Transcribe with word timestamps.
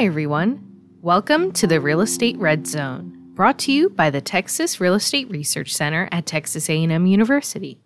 Hi, 0.00 0.06
everyone. 0.06 0.96
Welcome 1.02 1.52
to 1.52 1.66
the 1.66 1.78
Real 1.78 2.00
Estate 2.00 2.38
Red 2.38 2.66
Zone, 2.66 3.32
brought 3.34 3.58
to 3.58 3.70
you 3.70 3.90
by 3.90 4.08
the 4.08 4.22
Texas 4.22 4.80
Real 4.80 4.94
Estate 4.94 5.28
Research 5.28 5.74
Center 5.74 6.08
at 6.10 6.24
Texas 6.24 6.70
A&M 6.70 7.04
University. 7.04 7.78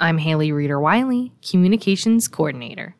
I'm 0.00 0.16
Haley 0.16 0.52
Reeder 0.52 0.80
Wiley, 0.80 1.34
Communications 1.46 2.28
Coordinator. 2.28 2.96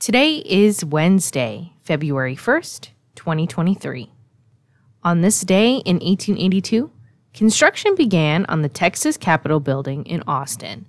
Today 0.00 0.38
is 0.38 0.84
Wednesday, 0.84 1.72
February 1.84 2.34
1st, 2.34 2.88
2023. 3.14 4.10
On 5.04 5.20
this 5.20 5.42
day 5.42 5.76
in 5.76 6.00
1882, 6.00 6.90
construction 7.32 7.94
began 7.94 8.44
on 8.46 8.62
the 8.62 8.68
Texas 8.68 9.16
Capitol 9.16 9.60
Building 9.60 10.04
in 10.06 10.24
Austin. 10.26 10.88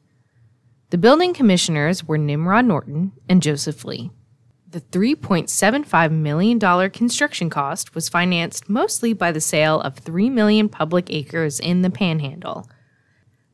The 0.89 0.97
building 0.97 1.35
commissioners 1.35 2.03
were 2.03 2.17
Nimrod 2.17 2.65
Norton 2.65 3.11
and 3.29 3.43
Joseph 3.43 3.85
Lee. 3.85 4.09
The 4.69 4.81
$3.75 4.81 6.11
million 6.11 6.89
construction 6.89 7.49
cost 7.49 7.95
was 7.95 8.09
financed 8.09 8.69
mostly 8.69 9.13
by 9.13 9.31
the 9.31 9.39
sale 9.39 9.79
of 9.79 9.97
3 9.99 10.29
million 10.29 10.67
public 10.67 11.09
acres 11.09 11.61
in 11.61 11.83
the 11.83 11.89
Panhandle. 11.89 12.69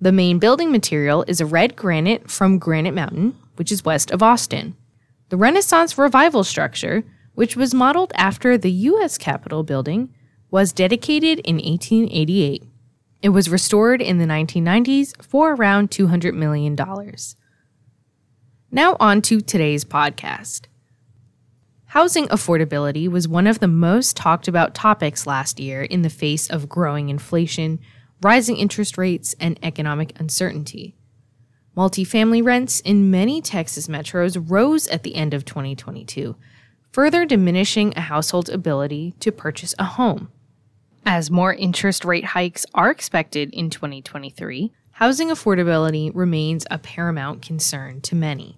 The 0.02 0.12
main 0.12 0.40
building 0.40 0.72
material 0.72 1.24
is 1.28 1.40
a 1.40 1.46
red 1.46 1.76
granite 1.76 2.32
from 2.32 2.58
Granite 2.58 2.96
Mountain, 2.96 3.38
which 3.58 3.72
is 3.72 3.86
west 3.86 4.10
of 4.10 4.24
Austin. 4.24 4.76
The 5.30 5.38
Renaissance 5.38 6.00
Revival 6.00 6.44
structure, 6.44 7.04
which 7.36 7.56
was 7.56 7.76
modeled 7.76 8.12
after 8.16 8.58
the 8.58 8.72
U.S. 8.72 9.20
Capitol 9.20 9.64
building, 9.64 10.14
was 10.50 10.74
dedicated 10.74 11.40
in 11.46 11.58
1888. 11.58 12.64
It 13.22 13.30
was 13.30 13.50
restored 13.50 14.02
in 14.02 14.18
the 14.18 14.26
1990s 14.26 15.14
for 15.24 15.54
around 15.54 15.92
$200 15.92 16.34
million. 16.34 16.76
Now, 18.72 18.98
on 19.00 19.22
to 19.22 19.42
today's 19.42 19.86
podcast. 19.86 20.66
Housing 21.94 22.26
affordability 22.30 23.08
was 23.08 23.28
one 23.28 23.46
of 23.46 23.60
the 23.60 23.68
most 23.68 24.18
talked 24.18 24.48
about 24.48 24.74
topics 24.74 25.28
last 25.28 25.60
year 25.60 25.84
in 25.84 26.02
the 26.02 26.10
face 26.10 26.50
of 26.50 26.68
growing 26.68 27.10
inflation, 27.10 27.80
rising 28.20 28.58
interest 28.58 28.98
rates, 28.98 29.36
and 29.40 29.60
economic 29.62 30.20
uncertainty. 30.20 30.96
Multifamily 31.78 32.44
rents 32.44 32.80
in 32.80 33.12
many 33.12 33.44
Texas 33.44 33.88
metros 33.88 34.44
rose 34.50 34.88
at 34.88 35.04
the 35.04 35.14
end 35.14 35.36
of 35.36 35.46
2022, 35.46 36.36
further 36.92 37.26
diminishing 37.28 37.94
a 37.96 38.02
household's 38.02 38.50
ability 38.50 39.14
to 39.20 39.32
purchase 39.32 39.76
a 39.78 39.84
home. 39.84 40.32
As 41.06 41.30
more 41.30 41.54
interest 41.54 42.04
rate 42.04 42.26
hikes 42.26 42.66
are 42.74 42.90
expected 42.90 43.54
in 43.54 43.70
2023, 43.70 44.74
housing 44.94 45.30
affordability 45.30 46.10
remains 46.12 46.66
a 46.72 46.80
paramount 46.80 47.44
concern 47.44 48.02
to 48.02 48.16
many. 48.16 48.58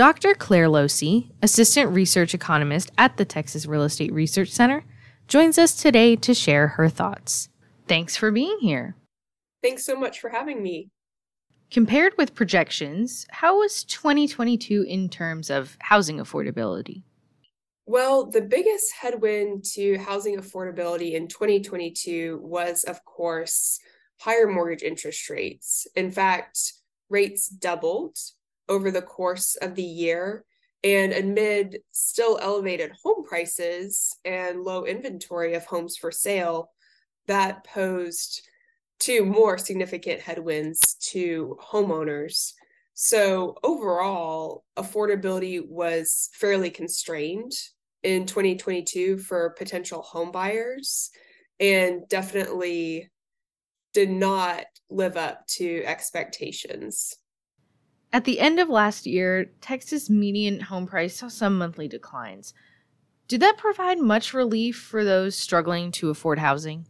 Dr. 0.00 0.32
Clare 0.32 0.68
Losey, 0.68 1.28
Assistant 1.42 1.90
Research 1.90 2.32
Economist 2.32 2.90
at 2.96 3.18
the 3.18 3.26
Texas 3.26 3.66
Real 3.66 3.82
Estate 3.82 4.10
Research 4.14 4.48
Center, 4.48 4.82
joins 5.28 5.58
us 5.58 5.74
today 5.74 6.16
to 6.16 6.32
share 6.32 6.68
her 6.68 6.88
thoughts. 6.88 7.50
Thanks 7.86 8.16
for 8.16 8.30
being 8.30 8.56
here. 8.62 8.96
Thanks 9.62 9.84
so 9.84 9.94
much 9.94 10.18
for 10.18 10.30
having 10.30 10.62
me. 10.62 10.88
Compared 11.70 12.14
with 12.16 12.34
projections, 12.34 13.26
how 13.28 13.58
was 13.58 13.84
2022 13.84 14.86
in 14.88 15.10
terms 15.10 15.50
of 15.50 15.76
housing 15.80 16.16
affordability? 16.16 17.02
Well, 17.84 18.24
the 18.24 18.40
biggest 18.40 18.94
headwind 19.02 19.64
to 19.74 19.98
housing 19.98 20.38
affordability 20.38 21.12
in 21.12 21.28
2022 21.28 22.40
was, 22.42 22.84
of 22.84 23.04
course, 23.04 23.78
higher 24.20 24.46
mortgage 24.46 24.82
interest 24.82 25.28
rates. 25.28 25.86
In 25.94 26.10
fact, 26.10 26.72
rates 27.10 27.48
doubled 27.48 28.16
over 28.70 28.90
the 28.90 29.02
course 29.02 29.56
of 29.56 29.74
the 29.74 29.82
year. 29.82 30.44
And 30.82 31.12
amid 31.12 31.80
still 31.92 32.38
elevated 32.40 32.92
home 33.04 33.24
prices 33.24 34.16
and 34.24 34.62
low 34.62 34.86
inventory 34.86 35.52
of 35.52 35.66
homes 35.66 35.98
for 35.98 36.10
sale, 36.10 36.70
that 37.26 37.64
posed 37.64 38.48
two 38.98 39.26
more 39.26 39.58
significant 39.58 40.22
headwinds 40.22 40.94
to 40.94 41.58
homeowners. 41.62 42.52
So, 42.94 43.56
overall, 43.62 44.64
affordability 44.78 45.66
was 45.66 46.30
fairly 46.32 46.70
constrained 46.70 47.52
in 48.02 48.24
2022 48.24 49.18
for 49.18 49.50
potential 49.50 50.02
home 50.02 50.32
buyers 50.32 51.10
and 51.58 52.08
definitely 52.08 53.10
did 53.92 54.10
not 54.10 54.64
live 54.88 55.16
up 55.16 55.46
to 55.46 55.82
expectations. 55.84 57.16
At 58.12 58.24
the 58.24 58.40
end 58.40 58.58
of 58.58 58.68
last 58.68 59.06
year, 59.06 59.52
Texas 59.60 60.10
median 60.10 60.60
home 60.60 60.86
price 60.86 61.16
saw 61.16 61.28
some 61.28 61.56
monthly 61.56 61.86
declines. 61.86 62.54
Did 63.28 63.40
that 63.42 63.56
provide 63.56 64.00
much 64.00 64.34
relief 64.34 64.76
for 64.76 65.04
those 65.04 65.36
struggling 65.36 65.92
to 65.92 66.10
afford 66.10 66.40
housing? 66.40 66.86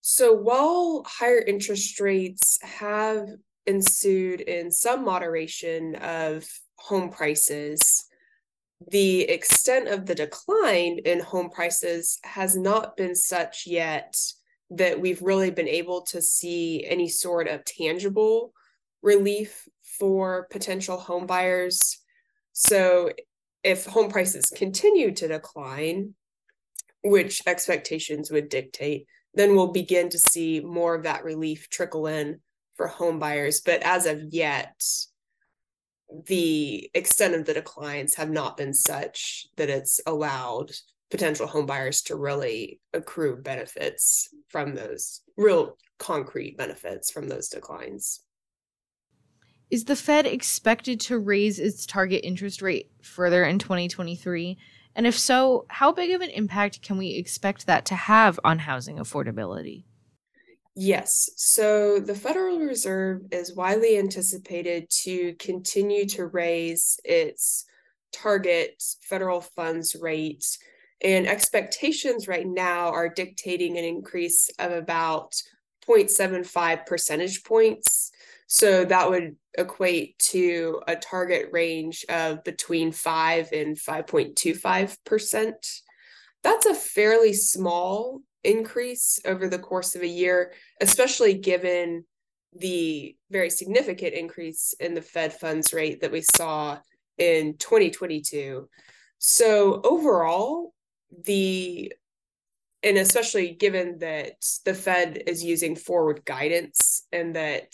So, 0.00 0.32
while 0.32 1.04
higher 1.06 1.42
interest 1.46 2.00
rates 2.00 2.58
have 2.62 3.28
ensued 3.66 4.40
in 4.40 4.70
some 4.70 5.04
moderation 5.04 5.96
of 5.96 6.48
home 6.76 7.10
prices, 7.10 8.06
the 8.90 9.22
extent 9.22 9.88
of 9.88 10.06
the 10.06 10.14
decline 10.14 10.98
in 11.04 11.20
home 11.20 11.50
prices 11.50 12.18
has 12.24 12.56
not 12.56 12.96
been 12.96 13.14
such 13.14 13.66
yet 13.66 14.16
that 14.70 14.98
we've 14.98 15.22
really 15.22 15.50
been 15.50 15.68
able 15.68 16.02
to 16.02 16.22
see 16.22 16.84
any 16.86 17.08
sort 17.08 17.46
of 17.46 17.64
tangible 17.64 18.54
relief 19.02 19.68
for 19.98 20.46
potential 20.50 20.96
home 20.96 21.26
buyers. 21.26 21.98
So, 22.52 23.10
if 23.62 23.86
home 23.86 24.10
prices 24.10 24.52
continue 24.54 25.12
to 25.12 25.28
decline, 25.28 26.14
which 27.04 27.42
expectations 27.46 28.30
would 28.30 28.48
dictate, 28.48 29.06
then 29.34 29.54
we'll 29.54 29.72
begin 29.72 30.08
to 30.10 30.18
see 30.18 30.60
more 30.60 30.94
of 30.94 31.04
that 31.04 31.24
relief 31.24 31.68
trickle 31.70 32.06
in 32.06 32.40
for 32.76 32.86
home 32.86 33.18
buyers. 33.18 33.60
But 33.60 33.82
as 33.82 34.06
of 34.06 34.22
yet, 34.30 34.82
the 36.26 36.90
extent 36.94 37.34
of 37.34 37.46
the 37.46 37.54
declines 37.54 38.14
have 38.16 38.30
not 38.30 38.56
been 38.56 38.74
such 38.74 39.46
that 39.56 39.70
it's 39.70 40.00
allowed 40.06 40.70
potential 41.10 41.46
home 41.46 41.66
buyers 41.66 42.02
to 42.02 42.16
really 42.16 42.80
accrue 42.92 43.36
benefits 43.36 44.28
from 44.48 44.74
those 44.74 45.20
real 45.36 45.76
concrete 45.98 46.56
benefits 46.56 47.10
from 47.10 47.28
those 47.28 47.48
declines. 47.48 48.20
Is 49.72 49.86
the 49.86 49.96
Fed 49.96 50.26
expected 50.26 51.00
to 51.00 51.18
raise 51.18 51.58
its 51.58 51.86
target 51.86 52.20
interest 52.24 52.60
rate 52.60 52.90
further 53.00 53.42
in 53.42 53.58
2023? 53.58 54.58
And 54.94 55.06
if 55.06 55.18
so, 55.18 55.64
how 55.68 55.92
big 55.92 56.10
of 56.10 56.20
an 56.20 56.28
impact 56.28 56.82
can 56.82 56.98
we 56.98 57.14
expect 57.14 57.66
that 57.66 57.86
to 57.86 57.94
have 57.94 58.38
on 58.44 58.58
housing 58.58 58.98
affordability? 58.98 59.84
Yes. 60.76 61.30
So 61.36 62.00
the 62.00 62.14
Federal 62.14 62.58
Reserve 62.58 63.22
is 63.30 63.56
widely 63.56 63.96
anticipated 63.96 64.90
to 65.04 65.32
continue 65.36 66.04
to 66.08 66.26
raise 66.26 67.00
its 67.02 67.64
target 68.12 68.82
federal 69.00 69.40
funds 69.40 69.96
rate. 69.98 70.44
And 71.02 71.26
expectations 71.26 72.28
right 72.28 72.46
now 72.46 72.90
are 72.90 73.08
dictating 73.08 73.78
an 73.78 73.84
increase 73.84 74.50
of 74.58 74.70
about 74.70 75.32
0.75 75.88 76.84
percentage 76.84 77.42
points. 77.42 78.11
So 78.52 78.84
that 78.84 79.08
would 79.08 79.36
equate 79.56 80.18
to 80.18 80.82
a 80.86 80.94
target 80.94 81.48
range 81.52 82.04
of 82.10 82.44
between 82.44 82.92
5 82.92 83.48
and 83.50 83.78
5.25%. 83.78 85.52
That's 86.42 86.66
a 86.66 86.74
fairly 86.74 87.32
small 87.32 88.20
increase 88.44 89.18
over 89.24 89.48
the 89.48 89.58
course 89.58 89.96
of 89.96 90.02
a 90.02 90.06
year, 90.06 90.52
especially 90.82 91.32
given 91.32 92.04
the 92.54 93.16
very 93.30 93.48
significant 93.48 94.12
increase 94.12 94.74
in 94.78 94.92
the 94.92 95.00
Fed 95.00 95.32
funds 95.32 95.72
rate 95.72 96.02
that 96.02 96.12
we 96.12 96.20
saw 96.20 96.76
in 97.16 97.56
2022. 97.56 98.68
So, 99.16 99.80
overall, 99.82 100.74
the 101.24 101.90
and 102.82 102.98
especially 102.98 103.54
given 103.54 104.00
that 104.00 104.44
the 104.66 104.74
Fed 104.74 105.22
is 105.26 105.42
using 105.42 105.74
forward 105.74 106.22
guidance 106.26 107.06
and 107.12 107.34
that 107.34 107.72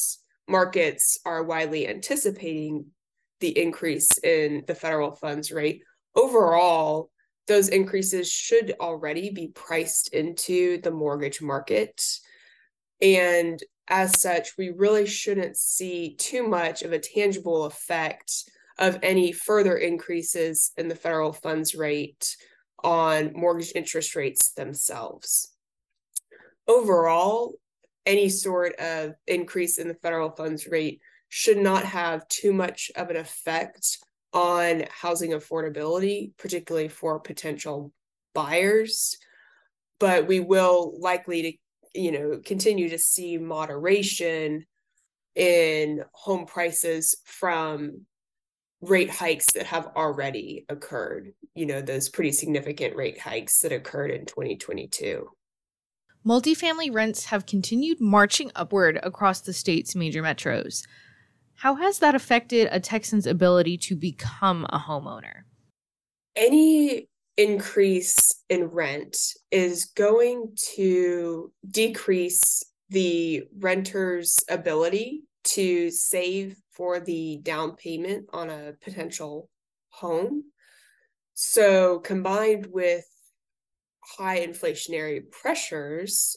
markets 0.48 1.18
are 1.24 1.42
widely 1.42 1.88
anticipating 1.88 2.86
the 3.40 3.56
increase 3.58 4.18
in 4.18 4.64
the 4.66 4.74
federal 4.74 5.14
funds 5.14 5.52
rate, 5.52 5.82
overall, 6.14 7.10
those 7.46 7.68
increases 7.68 8.30
should 8.30 8.74
already 8.80 9.30
be 9.30 9.48
priced 9.48 10.12
into 10.12 10.80
the 10.82 10.90
mortgage 10.90 11.40
market. 11.40 12.02
And 13.00 13.62
as 13.88 14.20
such, 14.20 14.58
we 14.58 14.70
really 14.70 15.06
shouldn't 15.06 15.56
see 15.56 16.14
too 16.16 16.46
much 16.46 16.82
of 16.82 16.92
a 16.92 16.98
tangible 16.98 17.64
effect 17.64 18.32
of 18.78 18.98
any 19.02 19.32
further 19.32 19.76
increases 19.76 20.72
in 20.76 20.88
the 20.88 20.94
federal 20.94 21.32
funds 21.32 21.74
rate 21.74 22.36
on 22.84 23.32
mortgage 23.34 23.72
interest 23.74 24.14
rates 24.14 24.52
themselves. 24.52 25.52
Overall, 26.66 27.54
any 28.08 28.30
sort 28.30 28.74
of 28.76 29.12
increase 29.26 29.78
in 29.78 29.86
the 29.86 29.94
federal 29.94 30.30
funds 30.30 30.66
rate 30.66 31.00
should 31.28 31.58
not 31.58 31.84
have 31.84 32.26
too 32.28 32.54
much 32.54 32.90
of 32.96 33.10
an 33.10 33.16
effect 33.16 33.98
on 34.32 34.84
housing 34.90 35.32
affordability, 35.32 36.32
particularly 36.38 36.88
for 36.88 37.20
potential 37.20 37.92
buyers. 38.34 39.18
But 40.00 40.26
we 40.26 40.40
will 40.40 40.94
likely 40.98 41.42
to, 41.42 42.00
you 42.00 42.12
know, 42.12 42.40
continue 42.42 42.88
to 42.88 42.98
see 42.98 43.36
moderation 43.36 44.64
in 45.34 46.02
home 46.12 46.46
prices 46.46 47.16
from 47.24 48.06
rate 48.80 49.10
hikes 49.10 49.52
that 49.52 49.66
have 49.66 49.90
already 49.96 50.64
occurred, 50.68 51.34
you 51.54 51.66
know, 51.66 51.82
those 51.82 52.08
pretty 52.08 52.32
significant 52.32 52.96
rate 52.96 53.18
hikes 53.18 53.60
that 53.60 53.72
occurred 53.72 54.12
in 54.12 54.24
2022. 54.24 55.28
Multifamily 56.28 56.92
rents 56.92 57.24
have 57.24 57.46
continued 57.46 58.02
marching 58.02 58.50
upward 58.54 59.00
across 59.02 59.40
the 59.40 59.54
state's 59.54 59.94
major 59.94 60.22
metros. 60.22 60.86
How 61.54 61.76
has 61.76 62.00
that 62.00 62.14
affected 62.14 62.68
a 62.70 62.80
Texan's 62.80 63.26
ability 63.26 63.78
to 63.78 63.96
become 63.96 64.66
a 64.68 64.78
homeowner? 64.78 65.44
Any 66.36 67.08
increase 67.38 68.44
in 68.50 68.64
rent 68.64 69.16
is 69.50 69.86
going 69.86 70.54
to 70.74 71.50
decrease 71.70 72.62
the 72.90 73.44
renter's 73.58 74.36
ability 74.50 75.22
to 75.44 75.90
save 75.90 76.58
for 76.72 77.00
the 77.00 77.38
down 77.42 77.74
payment 77.74 78.26
on 78.34 78.50
a 78.50 78.74
potential 78.82 79.48
home. 79.88 80.44
So, 81.32 82.00
combined 82.00 82.66
with 82.70 83.06
high 84.16 84.46
inflationary 84.46 85.30
pressures, 85.30 86.36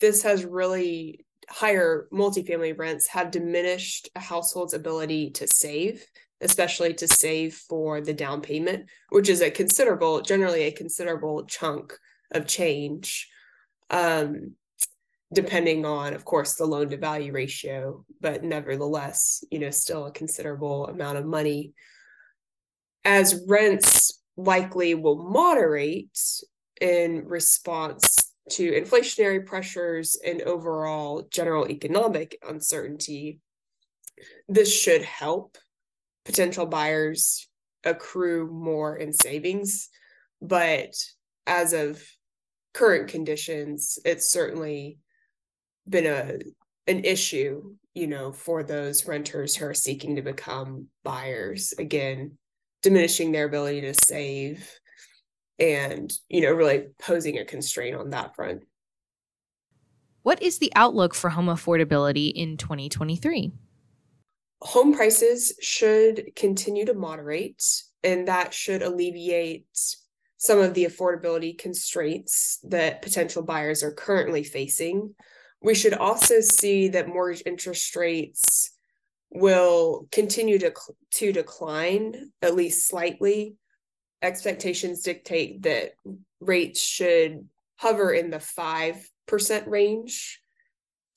this 0.00 0.22
has 0.22 0.44
really 0.44 1.24
higher 1.48 2.08
multifamily 2.12 2.78
rents 2.78 3.08
have 3.08 3.30
diminished 3.30 4.08
a 4.14 4.20
household's 4.20 4.74
ability 4.74 5.30
to 5.30 5.46
save, 5.48 6.06
especially 6.40 6.94
to 6.94 7.08
save 7.08 7.54
for 7.54 8.00
the 8.00 8.14
down 8.14 8.40
payment, 8.40 8.88
which 9.10 9.28
is 9.28 9.42
a 9.42 9.50
considerable, 9.50 10.20
generally 10.20 10.62
a 10.62 10.72
considerable 10.72 11.44
chunk 11.44 11.92
of 12.30 12.46
change. 12.46 13.28
Um, 13.90 14.54
depending 15.32 15.84
on 15.84 16.12
of 16.12 16.24
course 16.24 16.54
the 16.54 16.64
loan 16.64 16.88
to 16.90 16.96
value 16.96 17.32
ratio 17.32 18.04
but 18.20 18.42
nevertheless 18.42 19.44
you 19.50 19.58
know 19.58 19.70
still 19.70 20.06
a 20.06 20.12
considerable 20.12 20.88
amount 20.88 21.18
of 21.18 21.24
money 21.24 21.72
as 23.04 23.40
rents 23.46 24.20
likely 24.36 24.94
will 24.94 25.22
moderate 25.30 26.18
in 26.80 27.26
response 27.26 28.16
to 28.50 28.72
inflationary 28.72 29.44
pressures 29.44 30.18
and 30.24 30.42
overall 30.42 31.28
general 31.30 31.68
economic 31.68 32.36
uncertainty 32.48 33.40
this 34.48 34.72
should 34.72 35.02
help 35.02 35.56
potential 36.24 36.66
buyers 36.66 37.48
accrue 37.84 38.50
more 38.50 38.96
in 38.96 39.12
savings. 39.12 39.88
But 40.42 40.94
as 41.46 41.72
of 41.72 42.02
current 42.72 43.08
conditions 43.08 43.98
it's 44.04 44.30
certainly 44.30 44.98
been 45.88 46.06
a 46.06 46.38
an 46.86 47.04
issue 47.04 47.74
you 47.94 48.06
know 48.06 48.30
for 48.30 48.62
those 48.62 49.08
renters 49.08 49.56
who 49.56 49.66
are 49.66 49.74
seeking 49.74 50.16
to 50.16 50.22
become 50.22 50.86
buyers. 51.02 51.74
Again 51.78 52.32
diminishing 52.82 53.32
their 53.32 53.44
ability 53.46 53.82
to 53.82 53.92
save 53.92 54.79
and 55.60 56.12
you 56.28 56.40
know 56.40 56.52
really 56.52 56.86
posing 57.00 57.38
a 57.38 57.44
constraint 57.44 57.96
on 57.96 58.10
that 58.10 58.34
front 58.34 58.62
what 60.22 60.42
is 60.42 60.58
the 60.58 60.72
outlook 60.74 61.14
for 61.14 61.30
home 61.30 61.46
affordability 61.46 62.32
in 62.34 62.56
2023 62.56 63.52
home 64.62 64.94
prices 64.94 65.54
should 65.60 66.30
continue 66.34 66.84
to 66.84 66.94
moderate 66.94 67.62
and 68.02 68.28
that 68.28 68.52
should 68.52 68.82
alleviate 68.82 69.66
some 70.38 70.58
of 70.58 70.72
the 70.72 70.86
affordability 70.86 71.56
constraints 71.56 72.58
that 72.64 73.02
potential 73.02 73.42
buyers 73.42 73.82
are 73.82 73.92
currently 73.92 74.42
facing 74.42 75.14
we 75.62 75.74
should 75.74 75.94
also 75.94 76.40
see 76.40 76.88
that 76.88 77.08
mortgage 77.08 77.42
interest 77.44 77.94
rates 77.94 78.72
will 79.30 80.08
continue 80.10 80.58
to, 80.58 80.72
to 81.12 81.32
decline, 81.32 82.32
at 82.42 82.54
least 82.54 82.88
slightly. 82.88 83.56
Expectations 84.22 85.02
dictate 85.02 85.62
that 85.62 85.92
rates 86.40 86.82
should 86.82 87.48
hover 87.76 88.12
in 88.12 88.30
the 88.30 88.38
5% 88.38 89.66
range 89.66 90.40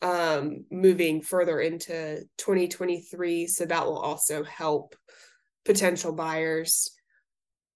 um, 0.02 0.66
moving 0.70 1.22
further 1.22 1.60
into 1.60 2.22
2023. 2.38 3.48
So 3.48 3.66
that 3.66 3.86
will 3.86 3.98
also 3.98 4.44
help 4.44 4.96
potential 5.66 6.14
buyers. 6.14 6.92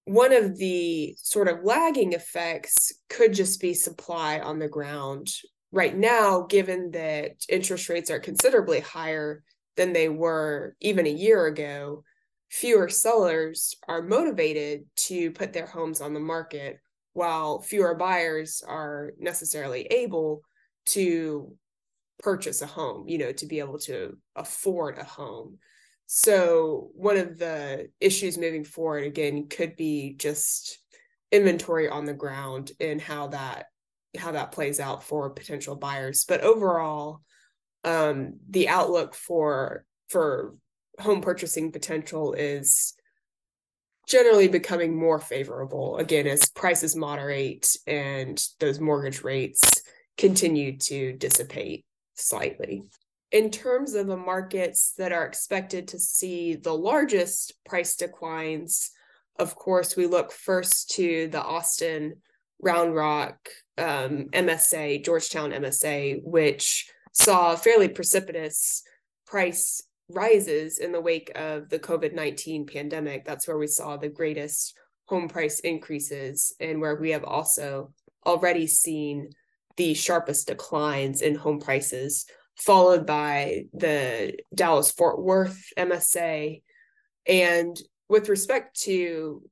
One 0.04 0.32
of 0.32 0.56
the 0.56 1.16
sort 1.18 1.48
of 1.48 1.64
lagging 1.64 2.12
effects 2.12 2.92
could 3.08 3.32
just 3.32 3.60
be 3.60 3.74
supply 3.74 4.40
on 4.40 4.58
the 4.58 4.68
ground 4.68 5.28
right 5.72 5.96
now, 5.96 6.42
given 6.42 6.92
that 6.92 7.32
interest 7.48 7.88
rates 7.88 8.10
are 8.10 8.20
considerably 8.20 8.80
higher 8.80 9.42
than 9.76 9.92
they 9.92 10.08
were 10.08 10.76
even 10.80 11.06
a 11.06 11.10
year 11.10 11.46
ago, 11.46 12.04
fewer 12.50 12.88
sellers 12.88 13.76
are 13.86 14.02
motivated 14.02 14.84
to 14.96 15.30
put 15.32 15.52
their 15.52 15.66
homes 15.66 16.00
on 16.00 16.14
the 16.14 16.20
market, 16.20 16.78
while 17.12 17.60
fewer 17.60 17.94
buyers 17.94 18.62
are 18.66 19.12
necessarily 19.18 19.82
able 19.86 20.42
to 20.86 21.54
purchase 22.20 22.62
a 22.62 22.66
home, 22.66 23.08
you 23.08 23.18
know, 23.18 23.32
to 23.32 23.46
be 23.46 23.58
able 23.58 23.78
to 23.78 24.16
afford 24.36 24.98
a 24.98 25.04
home. 25.04 25.58
So, 26.06 26.90
one 26.94 27.16
of 27.16 27.38
the 27.38 27.90
issues 28.00 28.38
moving 28.38 28.64
forward, 28.64 29.04
again, 29.04 29.48
could 29.48 29.76
be 29.76 30.14
just 30.14 30.78
inventory 31.30 31.88
on 31.88 32.06
the 32.06 32.14
ground 32.14 32.72
and 32.80 33.00
how 33.00 33.28
that 33.28 33.66
how 34.16 34.32
that 34.32 34.52
plays 34.52 34.80
out 34.80 35.02
for 35.04 35.28
potential 35.30 35.76
buyers. 35.76 36.24
But 36.26 36.40
overall, 36.40 37.20
um, 37.84 38.38
the 38.48 38.68
outlook 38.68 39.14
for 39.14 39.84
for 40.08 40.54
home 40.98 41.20
purchasing 41.20 41.72
potential 41.72 42.32
is 42.32 42.94
generally 44.08 44.48
becoming 44.48 44.96
more 44.96 45.20
favorable 45.20 45.98
again 45.98 46.26
as 46.26 46.50
prices 46.50 46.96
moderate 46.96 47.76
and 47.86 48.42
those 48.58 48.80
mortgage 48.80 49.22
rates 49.22 49.82
continue 50.16 50.76
to 50.78 51.12
dissipate 51.12 51.84
slightly. 52.14 52.82
In 53.30 53.50
terms 53.50 53.94
of 53.94 54.06
the 54.06 54.16
markets 54.16 54.94
that 54.96 55.12
are 55.12 55.26
expected 55.26 55.88
to 55.88 55.98
see 55.98 56.54
the 56.54 56.72
largest 56.72 57.52
price 57.64 57.94
declines, 57.94 58.90
of 59.38 59.54
course, 59.54 59.96
we 59.96 60.06
look 60.06 60.32
first 60.32 60.90
to 60.92 61.28
the 61.28 61.42
Austin 61.42 62.16
Round 62.60 62.94
Rock 62.94 63.48
um, 63.76 64.28
MSA, 64.32 65.04
Georgetown 65.04 65.50
MSA, 65.50 66.22
which 66.24 66.90
saw 67.12 67.54
fairly 67.54 67.88
precipitous 67.88 68.82
price 69.26 69.82
rises 70.10 70.78
in 70.78 70.92
the 70.92 71.00
wake 71.00 71.30
of 71.34 71.68
the 71.68 71.78
COVID 71.78 72.14
19 72.14 72.66
pandemic. 72.66 73.24
That's 73.24 73.46
where 73.46 73.58
we 73.58 73.66
saw 73.66 73.96
the 73.96 74.08
greatest 74.08 74.74
home 75.06 75.28
price 75.28 75.60
increases, 75.60 76.54
and 76.60 76.80
where 76.80 76.96
we 76.96 77.10
have 77.10 77.24
also 77.24 77.92
already 78.26 78.66
seen 78.66 79.30
the 79.76 79.94
sharpest 79.94 80.48
declines 80.48 81.22
in 81.22 81.34
home 81.34 81.60
prices, 81.60 82.26
followed 82.56 83.06
by 83.06 83.64
the 83.72 84.36
Dallas 84.54 84.90
Fort 84.90 85.22
Worth 85.22 85.72
MSA. 85.78 86.62
And 87.26 87.80
with 88.08 88.28
respect 88.28 88.80
to 88.82 89.42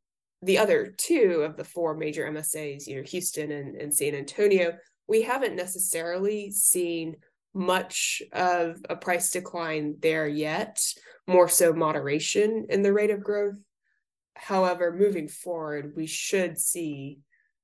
the 0.43 0.59
other 0.59 0.95
two 0.97 1.43
of 1.45 1.57
the 1.57 1.65
four 1.65 1.97
major 1.97 2.29
MSAs, 2.31 2.87
you 2.87 2.97
know, 2.97 3.03
Houston 3.03 3.51
and, 3.51 3.77
and 3.77 3.95
San 3.95 4.15
Antonio, 4.15 4.77
we 5.09 5.23
haven't 5.23 5.57
necessarily 5.57 6.51
seen 6.51 7.17
much 7.57 8.23
of 8.33 8.77
a 8.89 8.97
price 8.97 9.31
decline 9.31 9.97
there 10.01 10.29
yet, 10.29 10.83
more 11.27 11.49
so 11.49 11.73
moderation 11.73 12.67
in 12.69 12.83
the 12.83 12.93
rate 12.93 13.11
of 13.11 13.25
growth. 13.25 13.57
However, 14.35 14.93
moving 14.93 15.29
forward, 15.29 15.95
we 15.97 16.07
should 16.07 16.59
see 16.59 17.21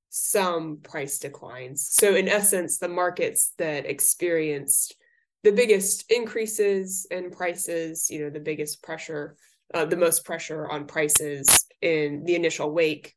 some 0.08 0.78
price 0.82 1.18
declines. 1.18 1.88
So, 1.90 2.14
in 2.14 2.28
essence, 2.28 2.78
the 2.78 2.88
markets 2.88 3.52
that 3.58 3.86
experienced 3.86 4.96
the 5.42 5.52
biggest 5.52 6.10
increases 6.10 7.06
in 7.10 7.30
prices, 7.30 8.08
you 8.10 8.20
know, 8.20 8.30
the 8.30 8.40
biggest 8.40 8.82
pressure, 8.82 9.36
uh, 9.74 9.84
the 9.84 9.96
most 9.96 10.24
pressure 10.24 10.68
on 10.70 10.86
prices 10.86 11.66
in 11.80 12.24
the 12.24 12.34
initial 12.34 12.70
wake 12.72 13.14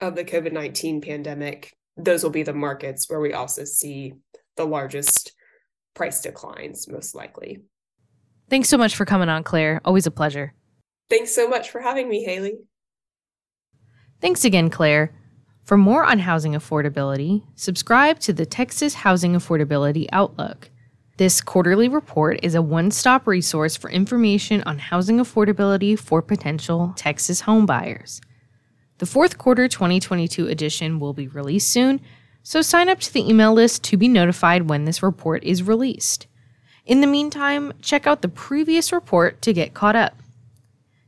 of 0.00 0.14
the 0.14 0.24
COVID 0.24 0.52
19 0.52 1.00
pandemic, 1.00 1.72
those 1.96 2.22
will 2.22 2.30
be 2.30 2.42
the 2.42 2.52
markets 2.52 3.08
where 3.08 3.20
we 3.20 3.32
also 3.32 3.64
see 3.64 4.14
the 4.56 4.64
largest 4.64 5.31
price 5.94 6.20
declines, 6.20 6.88
most 6.88 7.14
likely. 7.14 7.62
Thanks 8.50 8.68
so 8.68 8.76
much 8.76 8.96
for 8.96 9.04
coming 9.04 9.28
on, 9.28 9.44
Clare. 9.44 9.80
Always 9.84 10.06
a 10.06 10.10
pleasure. 10.10 10.54
Thanks 11.08 11.34
so 11.34 11.48
much 11.48 11.70
for 11.70 11.80
having 11.80 12.08
me, 12.08 12.24
Haley. 12.24 12.54
Thanks 14.20 14.44
again, 14.44 14.70
Clare. 14.70 15.14
For 15.64 15.76
more 15.76 16.04
on 16.04 16.18
housing 16.18 16.52
affordability, 16.52 17.42
subscribe 17.54 18.18
to 18.20 18.32
the 18.32 18.46
Texas 18.46 18.94
Housing 18.94 19.34
Affordability 19.34 20.06
Outlook. 20.12 20.70
This 21.18 21.40
quarterly 21.40 21.88
report 21.88 22.40
is 22.42 22.54
a 22.54 22.62
one 22.62 22.90
stop 22.90 23.26
resource 23.26 23.76
for 23.76 23.90
information 23.90 24.62
on 24.64 24.78
housing 24.78 25.18
affordability 25.18 25.98
for 25.98 26.20
potential 26.20 26.92
Texas 26.96 27.42
homebuyers. 27.42 28.20
The 28.98 29.06
fourth 29.06 29.38
quarter 29.38 29.68
2022 29.68 30.48
edition 30.48 30.98
will 30.98 31.12
be 31.12 31.28
released 31.28 31.68
soon, 31.68 32.00
so 32.42 32.62
sign 32.62 32.88
up 32.88 33.00
to 33.00 33.12
the 33.12 33.28
email 33.28 33.52
list 33.52 33.84
to 33.84 33.96
be 33.96 34.08
notified 34.08 34.68
when 34.68 34.84
this 34.84 35.02
report 35.02 35.44
is 35.44 35.62
released. 35.62 36.26
In 36.84 37.00
the 37.00 37.06
meantime, 37.06 37.72
check 37.80 38.06
out 38.06 38.22
the 38.22 38.28
previous 38.28 38.92
report 38.92 39.40
to 39.42 39.52
get 39.52 39.74
caught 39.74 39.96
up. 39.96 40.16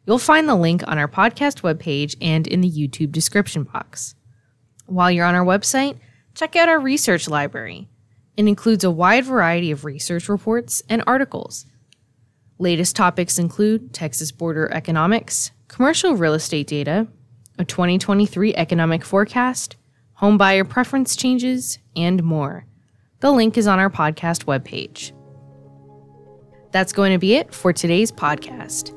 You'll 0.07 0.19
find 0.19 0.49
the 0.49 0.55
link 0.55 0.87
on 0.87 0.99
our 0.99 1.09
podcast 1.09 1.63
webpage 1.63 2.15
and 2.21 2.47
in 2.47 2.61
the 2.61 2.71
YouTube 2.71 3.11
description 3.11 3.65
box. 3.65 4.15
While 4.87 5.11
you're 5.11 5.27
on 5.27 5.35
our 5.35 5.45
website, 5.45 5.99
check 6.35 6.55
out 6.57 6.69
our 6.69 6.79
research 6.79 7.29
library. 7.29 7.89
It 8.37 8.47
includes 8.47 8.85
a 8.85 8.91
wide 8.91 9.25
variety 9.25 9.71
of 9.71 9.85
research 9.85 10.29
reports 10.29 10.83
and 10.89 11.03
articles. 11.07 11.67
Latest 12.59 12.95
topics 12.95 13.39
include 13.39 13.93
Texas 13.93 14.31
border 14.31 14.71
economics, 14.73 15.51
commercial 15.69 16.15
real 16.15 16.35
estate 16.35 16.67
data, 16.67 17.09
a 17.59 17.65
2023 17.65 18.55
economic 18.55 19.05
forecast, 19.05 19.77
homebuyer 20.21 20.69
preference 20.69 21.17
changes, 21.17 21.79
and 21.97 22.23
more. 22.23 22.67
The 23.21 23.31
link 23.31 23.57
is 23.57 23.67
on 23.67 23.79
our 23.79 23.91
podcast 23.91 24.45
webpage. 24.45 25.13
That's 26.73 26.93
going 26.93 27.13
to 27.13 27.19
be 27.19 27.35
it 27.35 27.55
for 27.55 27.73
today's 27.73 28.11
podcast. 28.11 28.93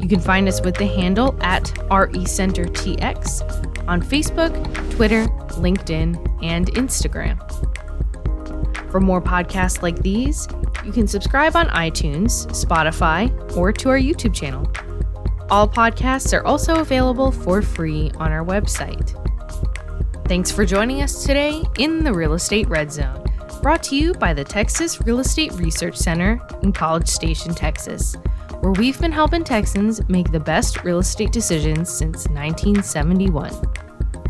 You 0.00 0.08
can 0.08 0.20
find 0.20 0.48
us 0.48 0.62
with 0.62 0.76
the 0.76 0.86
handle 0.86 1.36
at 1.42 1.64
RECenterTX 1.90 3.86
on 3.86 4.00
Facebook, 4.00 4.92
Twitter, 4.92 5.26
LinkedIn, 5.58 6.42
and 6.42 6.68
Instagram. 6.68 7.38
For 8.90 9.00
more 9.00 9.20
podcasts 9.20 9.82
like 9.82 10.00
these, 10.02 10.48
you 10.84 10.92
can 10.92 11.06
subscribe 11.06 11.56
on 11.56 11.68
iTunes, 11.68 12.46
Spotify, 12.48 13.56
or 13.56 13.72
to 13.72 13.88
our 13.88 13.98
YouTube 13.98 14.34
channel. 14.34 14.70
All 15.50 15.68
podcasts 15.68 16.36
are 16.36 16.44
also 16.44 16.80
available 16.80 17.30
for 17.30 17.62
free 17.62 18.10
on 18.16 18.32
our 18.32 18.44
website. 18.44 19.14
Thanks 20.28 20.50
for 20.50 20.64
joining 20.64 21.02
us 21.02 21.24
today 21.24 21.62
in 21.78 22.02
the 22.02 22.12
Real 22.12 22.34
Estate 22.34 22.68
Red 22.68 22.90
Zone, 22.90 23.24
brought 23.62 23.82
to 23.84 23.96
you 23.96 24.12
by 24.14 24.34
the 24.34 24.44
Texas 24.44 25.00
Real 25.02 25.20
Estate 25.20 25.52
Research 25.52 25.96
Center 25.96 26.40
in 26.62 26.72
College 26.72 27.08
Station, 27.08 27.54
Texas, 27.54 28.16
where 28.60 28.72
we've 28.72 29.00
been 29.00 29.12
helping 29.12 29.44
Texans 29.44 30.06
make 30.08 30.32
the 30.32 30.40
best 30.40 30.82
real 30.82 30.98
estate 30.98 31.30
decisions 31.30 31.90
since 31.90 32.28
1971. 32.28 33.52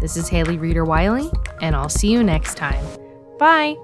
This 0.00 0.16
is 0.16 0.28
Haley 0.28 0.58
Reeder 0.58 0.84
Wiley, 0.84 1.30
and 1.62 1.74
I'll 1.74 1.88
see 1.88 2.12
you 2.12 2.22
next 2.22 2.56
time. 2.56 2.84
Bye. 3.38 3.76